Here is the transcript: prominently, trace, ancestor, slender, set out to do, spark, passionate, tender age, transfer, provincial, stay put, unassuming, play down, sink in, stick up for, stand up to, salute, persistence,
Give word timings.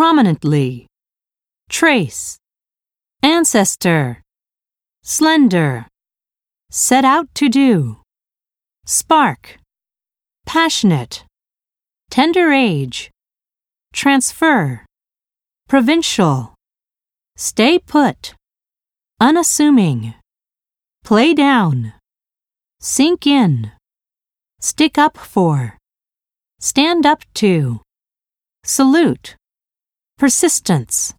prominently, 0.00 0.86
trace, 1.68 2.38
ancestor, 3.22 4.22
slender, 5.02 5.84
set 6.70 7.04
out 7.04 7.28
to 7.34 7.50
do, 7.50 7.98
spark, 8.86 9.58
passionate, 10.46 11.24
tender 12.08 12.50
age, 12.50 13.10
transfer, 13.92 14.86
provincial, 15.68 16.54
stay 17.36 17.78
put, 17.78 18.34
unassuming, 19.20 20.14
play 21.04 21.34
down, 21.34 21.92
sink 22.80 23.26
in, 23.26 23.70
stick 24.60 24.96
up 24.96 25.18
for, 25.18 25.76
stand 26.58 27.04
up 27.04 27.22
to, 27.34 27.82
salute, 28.64 29.36
persistence, 30.20 31.14